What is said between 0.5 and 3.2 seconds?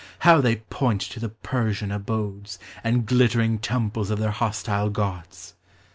point to the Persian abode8, And